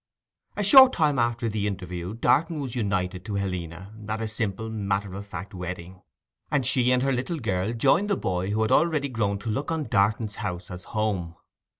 A 0.57 0.63
short 0.63 0.93
time 0.93 1.19
after 1.19 1.47
the 1.47 1.67
interview 1.67 2.15
Darton 2.15 2.59
was 2.59 2.73
united 2.75 3.23
to 3.25 3.35
Helena 3.35 3.93
at 4.09 4.19
a 4.19 4.27
simple 4.27 4.67
matter 4.67 5.13
of 5.13 5.27
fact 5.27 5.53
wedding; 5.53 6.01
and 6.49 6.65
she 6.65 6.91
and 6.91 7.03
her 7.03 7.11
little 7.11 7.37
girl 7.37 7.71
joined 7.73 8.09
the 8.09 8.17
boy 8.17 8.49
who 8.49 8.63
had 8.63 8.71
already 8.71 9.09
grown 9.09 9.37
to 9.37 9.49
look 9.51 9.71
on 9.71 9.83
Darton's 9.83 10.37
house 10.41 10.71
as 10.71 10.85
home. 10.85 11.35